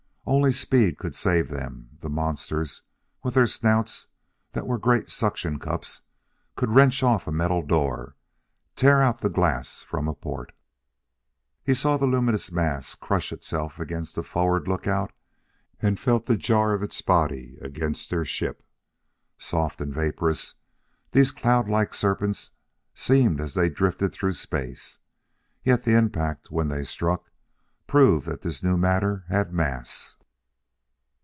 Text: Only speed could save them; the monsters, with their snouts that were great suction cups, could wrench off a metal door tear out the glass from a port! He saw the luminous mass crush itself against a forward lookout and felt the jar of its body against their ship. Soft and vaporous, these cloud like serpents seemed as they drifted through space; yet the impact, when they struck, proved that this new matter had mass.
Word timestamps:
Only 0.23 0.53
speed 0.53 0.97
could 0.97 1.13
save 1.15 1.49
them; 1.49 1.97
the 1.99 2.09
monsters, 2.09 2.83
with 3.23 3.33
their 3.33 3.47
snouts 3.47 4.07
that 4.53 4.65
were 4.65 4.77
great 4.77 5.09
suction 5.09 5.59
cups, 5.59 6.03
could 6.55 6.69
wrench 6.69 7.03
off 7.03 7.27
a 7.27 7.33
metal 7.33 7.61
door 7.61 8.15
tear 8.77 9.01
out 9.01 9.19
the 9.19 9.29
glass 9.29 9.81
from 9.83 10.07
a 10.07 10.13
port! 10.13 10.53
He 11.63 11.73
saw 11.73 11.97
the 11.97 12.05
luminous 12.05 12.49
mass 12.49 12.95
crush 12.95 13.33
itself 13.33 13.77
against 13.77 14.17
a 14.17 14.23
forward 14.23 14.69
lookout 14.69 15.11
and 15.81 15.99
felt 15.99 16.27
the 16.27 16.37
jar 16.37 16.73
of 16.73 16.81
its 16.83 17.01
body 17.01 17.57
against 17.59 18.09
their 18.09 18.23
ship. 18.23 18.63
Soft 19.37 19.81
and 19.81 19.93
vaporous, 19.93 20.53
these 21.11 21.31
cloud 21.31 21.67
like 21.67 21.93
serpents 21.93 22.51
seemed 22.93 23.41
as 23.41 23.53
they 23.53 23.69
drifted 23.69 24.13
through 24.13 24.33
space; 24.33 24.99
yet 25.63 25.83
the 25.83 25.97
impact, 25.97 26.51
when 26.51 26.69
they 26.69 26.85
struck, 26.85 27.31
proved 27.85 28.25
that 28.27 28.39
this 28.41 28.63
new 28.63 28.77
matter 28.77 29.25
had 29.27 29.51
mass. 29.51 30.15